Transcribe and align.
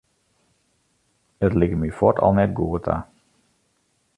It 1.45 1.53
like 1.59 1.75
my 1.81 1.91
fuort 1.97 2.23
al 2.25 2.33
net 2.37 2.51
goed 2.57 2.83
ta. 2.87 2.97